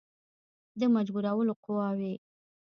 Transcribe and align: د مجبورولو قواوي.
د 0.79 0.81
مجبورولو 0.95 1.53
قواوي. 1.63 2.13